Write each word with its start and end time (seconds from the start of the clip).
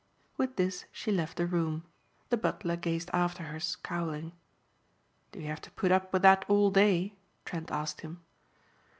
With 0.35 0.55
this 0.55 0.85
she 0.91 1.11
left 1.11 1.37
the 1.37 1.45
room. 1.45 1.85
The 2.31 2.37
butler 2.37 2.75
gazed 2.75 3.11
after 3.13 3.43
her 3.43 3.59
scowling. 3.59 4.31
"Do 5.31 5.39
you 5.39 5.45
have 5.49 5.61
to 5.61 5.69
put 5.69 5.91
up 5.91 6.11
with 6.11 6.23
that 6.23 6.43
all 6.47 6.71
day?" 6.71 7.13
Trent 7.45 7.69
asked 7.69 8.01
him. 8.01 8.19